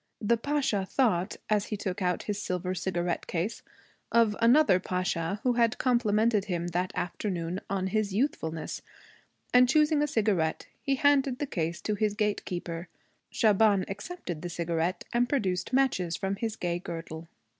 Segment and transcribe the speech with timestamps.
[0.19, 3.61] The Pasha thought, as he took out his silver cigarette case,
[4.11, 8.81] of another pasha who had complimented him that afternoon on his youthfulness.
[9.53, 12.87] And, choosing a cigarette, he handed the case to his gatekeeper.
[13.29, 17.27] Shaban accepted the cigarette and produced matches from his gay girdle.